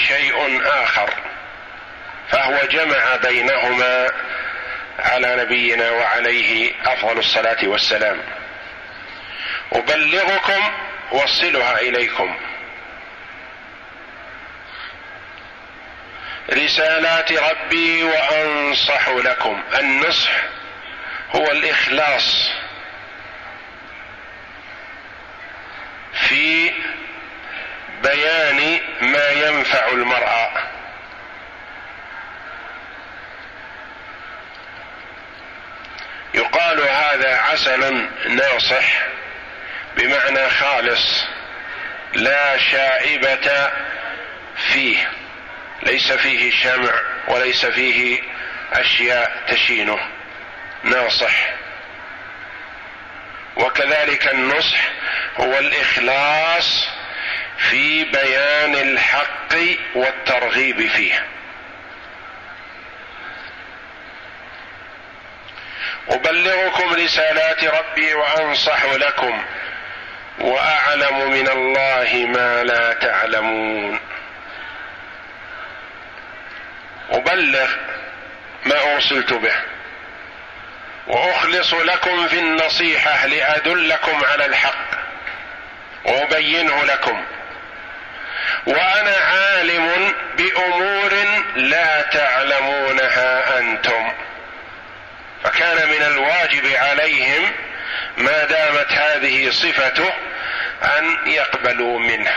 [0.09, 1.11] شيء آخر
[2.29, 4.11] فهو جمع بينهما
[4.99, 8.21] على نبينا وعليه أفضل الصلاة والسلام.
[9.73, 10.73] أبلغكم
[11.13, 12.39] وصلها إليكم.
[16.51, 19.63] رسالات ربي وأنصح لكم.
[19.79, 20.31] النصح
[21.35, 22.51] هو الإخلاص
[26.13, 26.73] في
[28.03, 30.51] بيان ما ينفع المرأة.
[36.35, 39.07] يقال هذا عسل ناصح
[39.97, 41.25] بمعنى خالص
[42.13, 43.71] لا شائبة
[44.57, 45.11] فيه
[45.83, 46.93] ليس فيه شمع
[47.29, 48.23] وليس فيه
[48.73, 50.18] أشياء تشينه.
[50.83, 51.51] ناصح
[53.57, 54.89] وكذلك النصح
[55.37, 56.89] هو الإخلاص
[57.59, 59.55] في بيان الحق
[59.95, 61.27] والترغيب فيه
[66.09, 69.45] أبلغكم رسالات ربي وأنصح لكم
[70.39, 74.01] وأعلم من الله ما لا تعلمون.
[77.11, 77.71] أبلغ
[78.67, 79.55] ما أرسلت به.
[81.09, 84.89] وأخلص لكم في النصيحة لأدلكم على الحق.
[86.05, 87.25] وأبينه لكم.
[88.67, 91.15] وأنا عالم بأمور
[91.57, 94.13] لا تعلمونها أنتم.
[95.45, 97.53] فكان من الواجب عليهم
[98.17, 100.13] ما دامت هذه صفته
[100.83, 102.33] أن يقبلوا منه.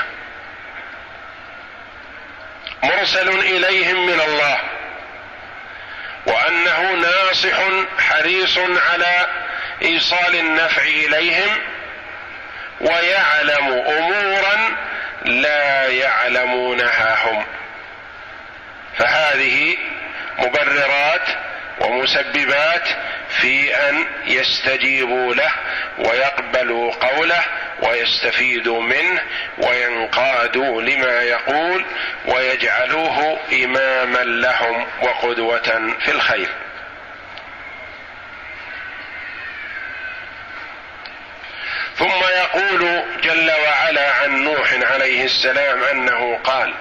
[2.84, 4.60] مرسل إليهم من الله.
[6.26, 7.58] وأنه ناصح
[8.00, 9.28] حريص على
[9.82, 11.58] إيصال النفع إليهم
[12.82, 14.78] ويعلم أمورا
[15.26, 17.46] لا يعلمونها هم.
[18.98, 19.78] فهذه
[20.40, 21.28] مبررات
[21.80, 22.88] ومسببات
[23.30, 25.52] في أن يستجيبوا له
[25.98, 27.44] ويقبلوا قوله
[27.82, 29.22] ويستفيدوا منه
[29.58, 31.86] وينقادوا لما يقول
[32.26, 36.50] ويجعلوه إماما لهم وقدوة في الخير.
[41.98, 46.74] ثم يقول جل وعلا عن نوح عليه السلام أنه قال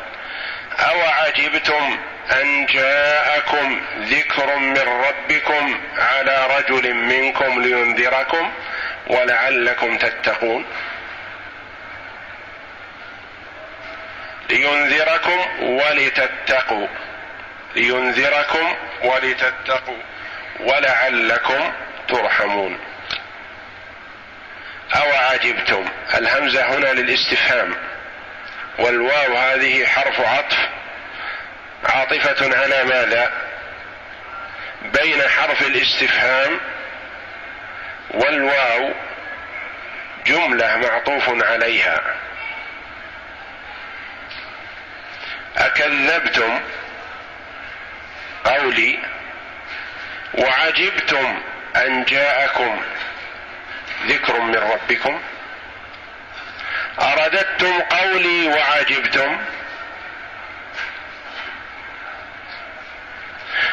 [0.78, 1.98] أوعجبتم
[2.32, 8.52] أن جاءكم ذكر من ربكم على رجل منكم لينذركم
[9.06, 10.64] ولعلكم تتقون؟
[14.50, 16.86] لينذركم ولتتقوا.
[17.76, 20.02] لينذركم ولتتقوا.
[20.60, 21.72] ولعلكم
[22.08, 22.78] ترحمون.
[24.96, 25.84] أو عجبتم
[26.14, 27.74] الهمزة هنا للاستفهام.
[28.78, 30.58] والواو هذه حرف عطف.
[31.84, 33.32] عاطفة على ماذا؟
[34.82, 36.60] بين حرف الاستفهام
[38.10, 38.94] والواو
[40.26, 42.00] جملة معطوف عليها.
[45.56, 46.60] أكذبتم
[48.44, 48.98] قولي
[50.34, 51.42] وعجبتم
[51.76, 52.80] أن جاءكم
[54.06, 55.20] ذكر من ربكم
[57.00, 59.38] ارددتم قولي وعجبتم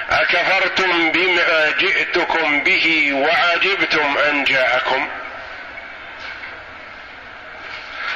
[0.09, 5.09] أكفرتم بما جئتكم به وعجبتم أن جاءكم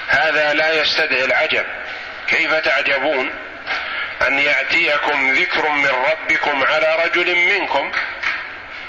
[0.07, 1.65] هذا لا يستدعي العجب
[2.27, 3.31] كيف تعجبون
[4.27, 7.91] أن يأتيكم ذكر من ربكم على رجل منكم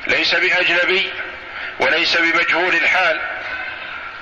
[0.07, 1.13] ليس بأجنبي
[1.81, 3.21] وليس بمجهول الحال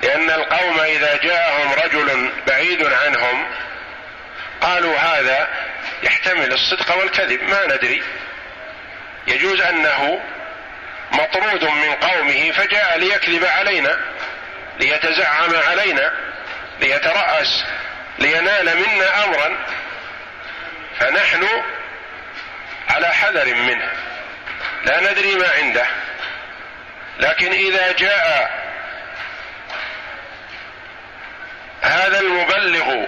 [0.03, 3.45] لأن القوم إذا جاءهم رجل بعيد عنهم
[4.61, 5.47] قالوا هذا
[6.03, 8.03] يحتمل الصدق والكذب ما ندري.
[9.27, 10.21] يجوز أنه
[11.11, 13.99] مطرود من قومه فجاء ليكذب علينا
[14.79, 16.13] ليتزعم علينا
[16.79, 17.65] ليترأس
[18.19, 19.57] لينال منا امرا.
[21.01, 21.47] فنحن
[22.89, 23.91] على حذر منه.
[24.83, 25.85] لا ندري ما عنده.
[27.19, 28.61] لكن إذا جاء
[31.81, 33.05] هذا المبلغ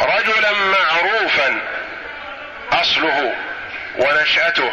[0.00, 1.60] رجلا معروفا
[2.72, 3.34] أصله
[3.98, 4.72] ونشأته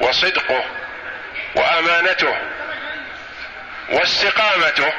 [0.00, 0.64] وصدقه
[1.54, 2.36] وأمانته
[3.88, 4.92] واستقامته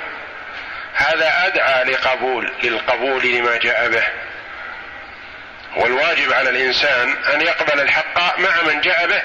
[0.94, 4.29] هذا أدعى لقبول للقبول لما جاء به.
[5.76, 9.22] والواجب على الإنسان أن يقبل الحق مع من جاء به.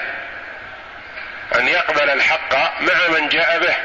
[1.59, 3.75] أن يقبل الحق مع من جاء به.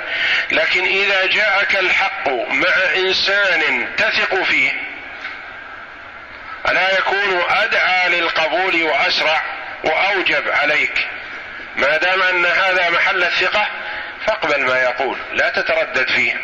[0.53, 4.73] لكن إذا جاءك الحق مع إنسان تثق فيه
[6.69, 9.43] ألا يكون أدعى للقبول وأسرع
[9.85, 11.09] وأوجب عليك؟
[11.77, 13.67] ما دام أن هذا محل الثقة
[14.27, 16.35] فاقبل ما يقول لا تتردد فيه.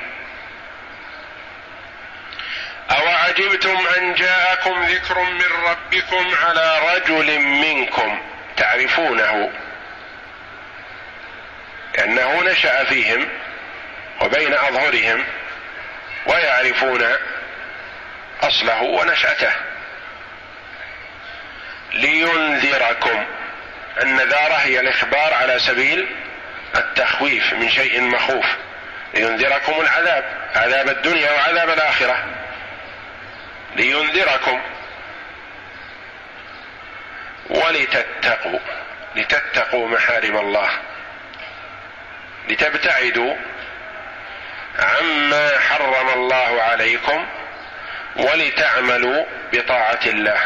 [2.90, 8.22] أوعجبتم أن جاءكم ذكر من ربكم على رجل منكم؟
[8.56, 9.52] تعرفونه.
[11.98, 13.28] لأنه نشأ فيهم
[14.20, 15.24] وبين أظهرهم
[16.26, 17.06] ويعرفون
[18.42, 19.52] أصله ونشأته.
[21.92, 23.26] لينذركم
[24.02, 26.06] النذارة هي الإخبار على سبيل
[26.76, 28.46] التخويف من شيء مخوف.
[29.14, 30.24] لينذركم العذاب
[30.56, 32.45] عذاب الدنيا وعذاب الآخرة.
[33.76, 34.62] لينذركم
[37.50, 38.58] ولتتقوا
[39.16, 40.70] لتتقوا محارم الله
[42.48, 43.36] لتبتعدوا
[44.78, 47.26] عما حرم الله عليكم
[48.16, 50.40] ولتعملوا بطاعة الله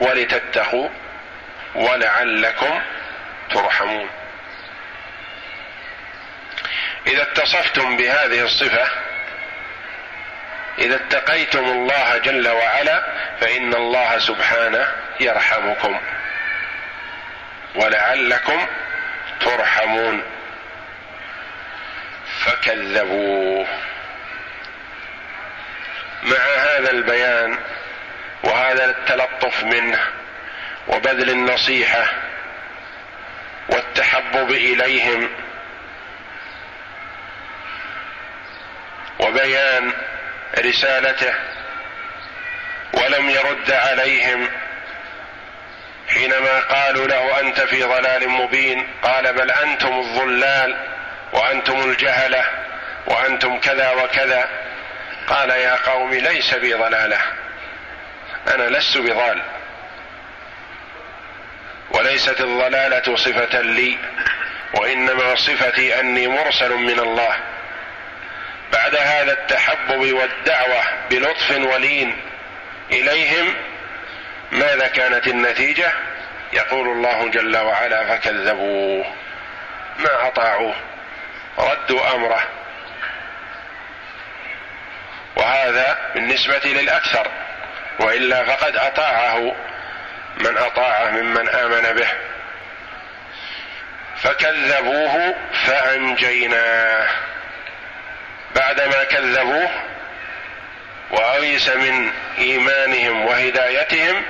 [0.00, 0.88] ولتتقوا
[1.74, 2.82] ولعلكم
[3.50, 4.10] ترحمون.
[7.06, 9.11] إذا اتصفتم بهذه الصفة
[10.78, 13.02] إذا اتقيتم الله جل وعلا
[13.40, 14.88] فإن الله سبحانه
[15.20, 16.00] يرحمكم
[17.74, 18.66] ولعلكم
[19.40, 20.22] ترحمون
[22.44, 23.66] فكذبوه.
[26.22, 27.58] مع هذا البيان
[28.44, 30.00] وهذا التلطف منه
[30.88, 32.06] وبذل النصيحة
[33.68, 35.28] والتحبب إليهم
[39.20, 39.92] وبيان
[40.58, 41.34] رسالته
[42.92, 44.48] ولم يرد عليهم
[46.08, 50.76] حينما قالوا له أنت في ضلال مبين قال بل أنتم الضلال
[51.32, 52.44] وأنتم الجهلة
[53.06, 54.48] وأنتم كذا وكذا.
[55.28, 57.18] قال يا قوم ليس بي ضلالة
[58.54, 59.42] أنا لست بضال.
[61.90, 63.98] وليست الضلالة صفة لي
[64.74, 67.36] وإنما صفتي أني مرسل من الله.
[68.92, 72.16] بعد هذا التحبب والدعوة بلطف ولين
[72.90, 73.54] إليهم
[74.52, 75.92] ماذا كانت النتيجة؟
[76.52, 79.04] يقول الله جل وعلا فكذبوه
[79.98, 80.74] ما أطاعوه
[81.58, 82.42] ردوا أمره.
[85.36, 87.30] وهذا بالنسبة للأكثر
[87.98, 89.56] وإلا فقد أطاعه
[90.36, 92.08] من أطاعه ممن آمن به.
[94.16, 95.34] فكذبوه
[95.66, 97.31] فأنجيناه.
[98.56, 99.70] بعدما كذبوه
[101.10, 104.22] وايس من إيمانهم وهدايتهم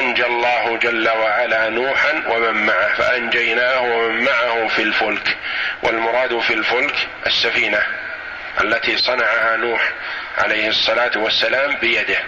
[0.00, 5.36] أنجى الله جل وعلا نوحا ومن معه فأنجيناه ومن معه في الفلك
[5.82, 6.94] والمراد في الفلك
[7.26, 7.82] السفينة
[8.60, 9.92] التي صنعها نوح
[10.38, 12.18] عليه الصلاة والسلام بيده.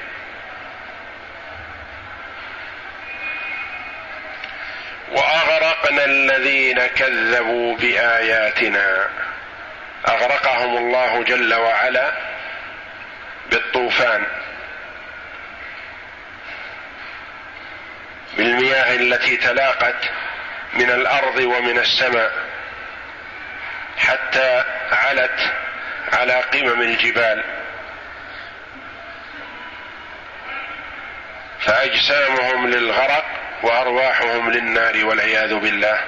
[5.10, 9.08] وأغرقنا الذين كذبوا بآياتنا.
[10.08, 12.12] أغرقهم الله جل وعلا
[13.50, 14.26] بالطوفان.
[18.36, 20.10] بالمياه التي تلاقت
[20.72, 22.32] من الأرض ومن السماء
[23.98, 25.52] حتى علت
[26.12, 27.44] على قمم الجبال.
[31.60, 33.24] فأجسامهم للغرق
[33.62, 36.00] وأرواحهم للنار والعياذ بالله.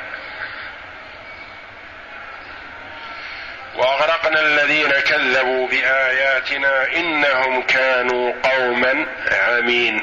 [3.87, 10.03] واغرقنا الذين كذبوا بآياتنا إنهم كانوا قوما عمين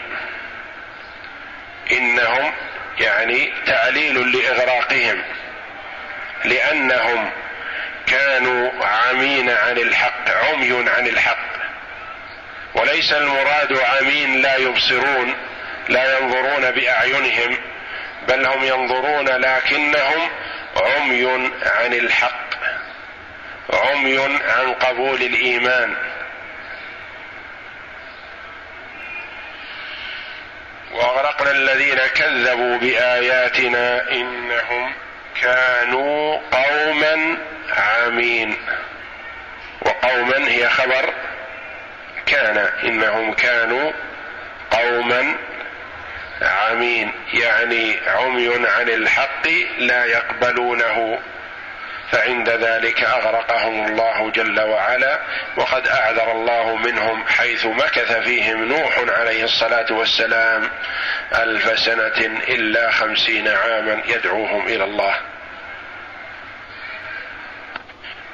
[1.91, 2.53] إنهم
[2.99, 5.23] يعني تعليل لإغراقهم
[6.45, 7.31] لأنهم
[8.07, 11.53] كانوا عمين عن الحق عمي عن الحق.
[12.75, 15.35] وليس المراد عمين لا يبصرون
[15.89, 17.57] لا ينظرون بأعينهم
[18.27, 20.29] بل هم ينظرون لكنهم
[20.75, 22.42] عمي عن الحق.
[23.69, 24.17] عمي
[24.57, 25.95] عن قبول الإيمان.
[30.91, 34.93] وأغرقنا الذين كذبوا بآياتنا إنهم
[35.41, 37.37] كانوا قوما
[37.69, 38.57] عامين.
[39.81, 41.13] وقوما هي خبر
[42.25, 43.91] كان إنهم كانوا
[44.71, 45.35] قوما
[46.41, 49.47] عمين يعني عمي عن الحق
[49.77, 51.19] لا يقبلونه.
[52.13, 55.19] فعند ذلك أغرقهم الله جل وعلا
[55.57, 60.69] وقد أعذر الله منهم حيث مكث فيهم نوح عليه الصلاة والسلام
[61.35, 65.15] ألف سنة إلا خمسين عاما يدعوهم إلى الله.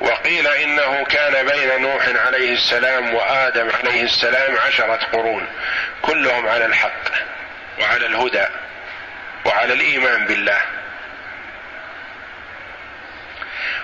[0.01, 5.47] وقيل إنه كان بين نوح عليه السلام وآدم عليه السلام عشرة قرون
[6.01, 7.03] كلهم على الحق
[7.80, 8.45] وعلى الهدى
[9.45, 10.59] وعلى الإيمان بالله.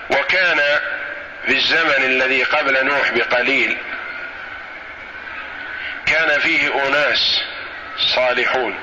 [0.09, 0.79] وكان
[1.45, 3.77] في الزمن الذي قبل نوح بقليل
[6.05, 7.41] كان فيه أناس
[8.15, 8.79] صالحون.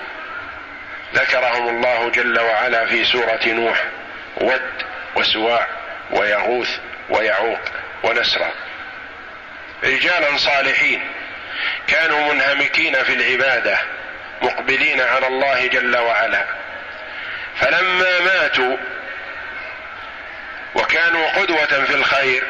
[1.15, 3.85] ذكرهم الله جل وعلا في سورة نوح
[4.37, 4.71] ود
[5.17, 5.67] وسواع
[6.11, 6.69] ويغوث
[7.11, 7.61] ويعوق
[8.03, 8.51] ونسرا
[9.85, 11.01] رجالا صالحين
[11.87, 13.79] كانوا منهمكين في العبادة
[14.43, 16.45] مقبلين على الله جل وعلا.
[17.57, 18.77] فلما ماتوا
[20.75, 22.43] وكانوا قدوة في الخير.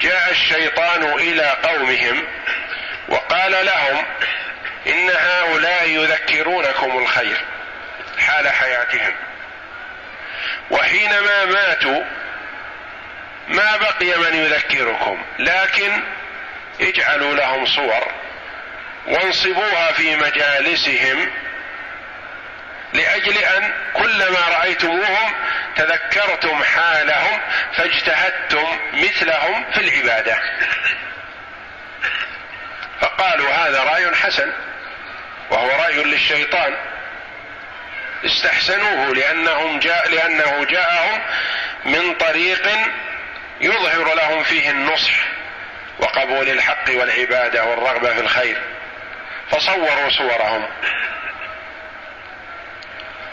[0.00, 2.24] جاء الشيطان إلى قومهم
[3.08, 4.04] وقال لهم
[4.86, 7.36] إن هؤلاء يذكرونكم الخير
[8.18, 9.14] حال حياتهم.
[10.70, 12.04] وحينما ماتوا
[13.48, 16.02] ما بقي من يذكركم لكن
[16.80, 18.12] اجعلوا لهم صور
[19.06, 21.30] وانصبوها في مجالسهم
[22.96, 25.32] لأجل أن كلما رأيتموهم
[25.76, 27.40] تذكرتم حالهم
[27.76, 30.36] فاجتهدتم مثلهم في العبادة.
[33.00, 34.52] فقالوا هذا رأي حسن
[35.50, 36.76] وهو رأي للشيطان.
[38.24, 41.22] استحسنوه لأنهم جاء لأنه جاءهم
[41.84, 42.68] من طريق
[43.60, 45.12] يظهر لهم فيه النصح
[45.98, 48.56] وقبول الحق والعبادة والرغبة في الخير.
[49.50, 50.68] فصوروا صورهم.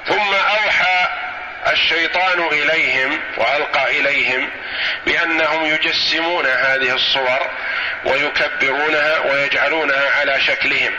[0.07, 1.07] ثم أوحى
[1.71, 4.49] الشيطان إليهم وألقى إليهم
[5.05, 7.49] بأنهم يجسمون هذه الصور
[8.05, 10.93] ويكبرونها ويجعلونها على شكلهم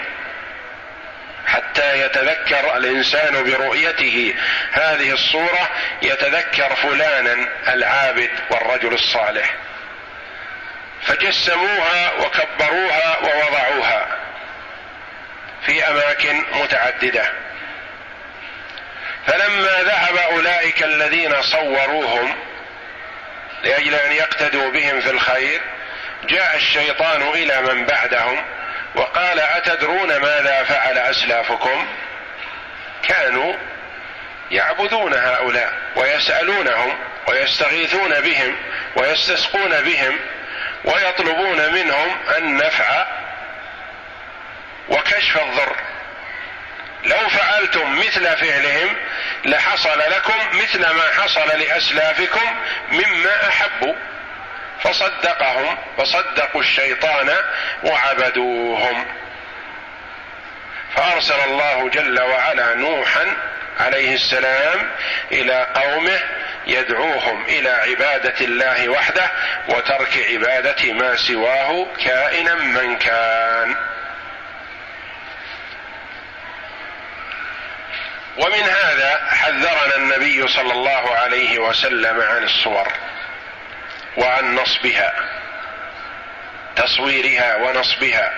[1.46, 4.34] حتى يتذكر الإنسان برؤيته
[4.72, 5.70] هذه الصورة
[6.02, 9.54] يتذكر فلانا العابد والرجل الصالح.
[11.02, 14.06] فجسموها وكبروها ووضعوها
[15.66, 17.43] في أماكن متعددة.
[19.26, 22.34] فلما ذهب أولئك الذين صوروهم
[23.64, 25.60] لأجل أن يقتدوا بهم في الخير
[26.28, 28.44] جاء الشيطان إلى من بعدهم
[28.94, 31.86] وقال أتدرون ماذا فعل أسلافكم؟
[33.02, 33.54] كانوا
[34.50, 36.98] يعبدون هؤلاء ويسألونهم
[37.28, 38.56] ويستغيثون بهم
[38.96, 40.18] ويستسقون بهم
[40.84, 43.06] ويطلبون منهم النفع
[44.88, 45.76] وكشف الضر.
[47.04, 48.96] لو فعلتم مثل فعلهم
[49.44, 52.56] لحصل لكم مثل ما حصل لأسلافكم
[52.92, 53.94] مما أحبوا.
[54.82, 57.36] فصدقهم فصدقوا الشيطان
[57.82, 59.06] وعبدوهم.
[60.96, 63.36] فأرسل الله جل وعلا نوحا
[63.80, 64.90] عليه السلام
[65.32, 66.20] إلى قومه
[66.66, 69.30] يدعوهم إلى عبادة الله وحده
[69.68, 73.93] وترك عبادة ما سواه كائنا من كان.
[78.36, 82.92] ومن هذا حذرنا النبي صلى الله عليه وسلم عن الصور
[84.16, 85.12] وعن نصبها
[86.76, 88.32] تصويرها ونصبها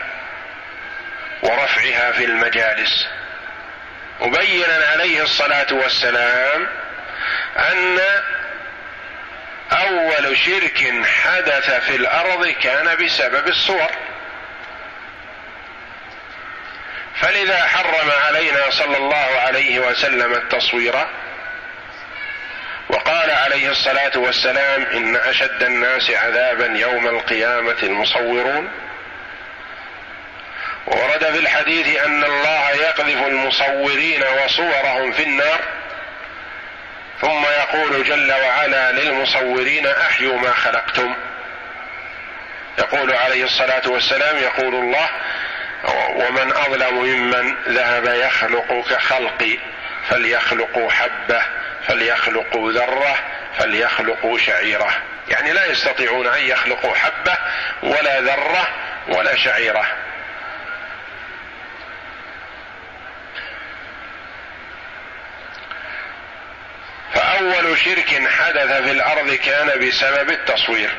[1.42, 3.06] ورفعها في المجالس.
[4.20, 6.66] مبينا عليه الصلاة والسلام
[7.56, 7.98] أن
[9.72, 13.90] أول شرك حدث في الأرض كان بسبب الصور.
[17.20, 21.06] فلذا حرم علينا صلى الله عليه وسلم التصوير
[22.88, 28.70] وقال عليه الصلاة والسلام إن أشد الناس عذابا يوم القيامة المصورون.
[30.86, 35.60] ورد في الحديث أن الله يقذف المصورين وصورهم في النار
[37.20, 41.14] ثم يقول جل وعلا للمصورين أحيوا ما خلقتم.
[42.78, 45.08] يقول عليه الصلاة والسلام يقول الله
[46.14, 49.58] ومن أظلم ممن ذهب يخلق كخلقي
[50.08, 51.42] فليخلقوا حبة
[51.86, 53.18] فليخلقوا ذرة
[53.58, 55.02] فليخلقوا شعيرة.
[55.28, 57.36] يعني لا يستطيعون أن يخلقوا حبة
[57.82, 58.68] ولا ذرة
[59.08, 59.86] ولا شعيرة.
[67.14, 70.90] فأول شرك حدث في الأرض كان بسبب التصوير.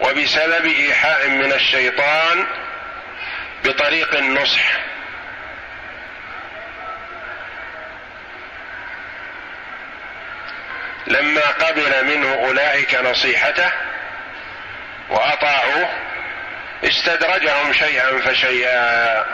[0.00, 2.46] وبسبب ايحاء من الشيطان
[3.64, 4.78] بطريق النصح.
[11.06, 13.72] لما قبل منه أولئك نصيحته
[15.08, 15.88] وأطاعوه
[16.84, 19.24] استدرجهم شيئا فشيئا.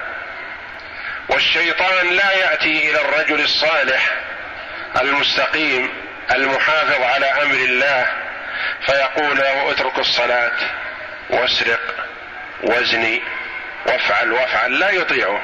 [1.29, 4.17] والشيطان لا يأتي إلى الرجل الصالح
[5.01, 5.91] المستقيم
[6.31, 8.24] المحافظ على أمر الله
[8.87, 10.57] فيقول له اترك الصلاة
[11.31, 12.09] واسرق
[12.63, 13.23] وازني
[13.87, 15.41] وافعل وافعل لا يطيعه.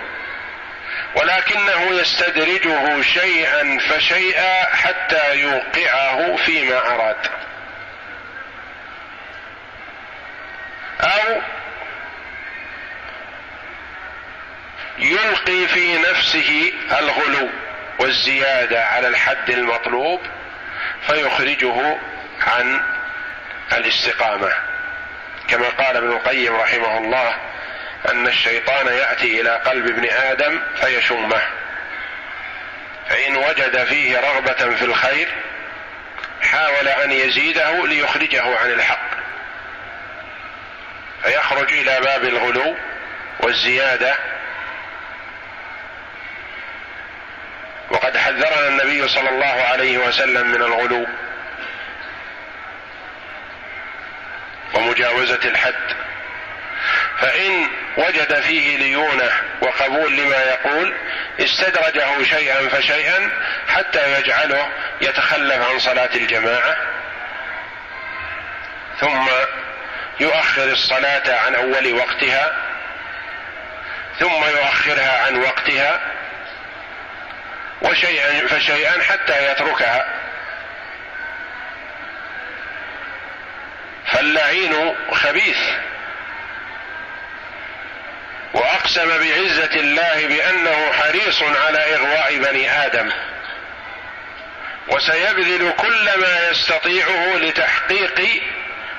[1.14, 7.16] ولكنه يستدرجه شيئا فشيئا حتى يوقعه فيما أراد.
[11.00, 11.40] أو
[14.98, 17.48] يلقي في نفسه الغلو
[17.98, 20.20] والزيادة على الحد المطلوب
[21.06, 21.96] فيخرجه
[22.40, 22.80] عن
[23.72, 24.52] الاستقامة.
[25.48, 27.34] كما قال ابن القيم رحمه الله
[28.10, 31.42] أن الشيطان يأتي إلى قلب ابن آدم فيشمه.
[33.08, 35.28] فإن وجد فيه رغبة في الخير
[36.42, 39.10] حاول أن يزيده ليخرجه عن الحق.
[41.22, 42.76] فيخرج إلى باب الغلو
[43.40, 44.14] والزيادة.
[47.90, 51.06] وقد حذرنا النبي صلى الله عليه وسلم من الغلو.
[54.80, 55.94] ومجاوزة الحد.
[57.18, 60.94] فإن وجد فيه ليونه وقبول لما يقول
[61.40, 63.30] استدرجه شيئا فشيئا
[63.68, 64.68] حتى يجعله
[65.00, 66.76] يتخلف عن صلاة الجماعة.
[69.00, 69.28] ثم
[70.20, 72.56] يؤخر الصلاة عن أول وقتها
[74.18, 76.00] ثم يؤخرها عن وقتها
[77.82, 80.19] وشيئا فشيئا حتى يتركها.
[84.20, 85.58] فاللعين خبيث.
[88.54, 93.10] وأقسم بعزة الله بأنه حريص على إغواء بني آدم.
[94.88, 98.42] وسيبذل كل ما يستطيعه لتحقيق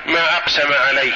[0.05, 1.13] ما أقسم عليه.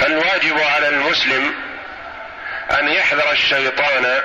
[0.00, 1.65] فالواجب على المسلم
[2.70, 4.20] أن يحذر الشيطان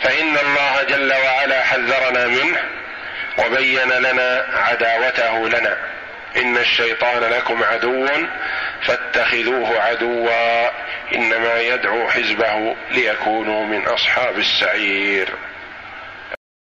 [0.00, 2.60] فإن الله جل وعلا حذرنا منه
[3.38, 5.76] وبين لنا عداوته لنا.
[6.36, 8.08] إن الشيطان لكم عدو
[8.82, 10.70] فاتخذوه عدوا
[11.14, 15.28] إنما يدعو حزبه ليكونوا من أصحاب السعير.